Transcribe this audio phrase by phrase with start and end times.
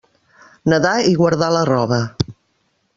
[0.73, 2.05] Nadar i guardar la roba.